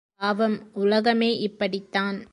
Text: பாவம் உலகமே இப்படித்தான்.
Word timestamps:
பாவம் 0.15 0.69
உலகமே 0.73 1.37
இப்படித்தான். 1.37 2.27